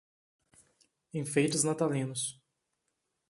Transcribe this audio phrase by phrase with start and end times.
[1.19, 2.41] Enfeites natalinos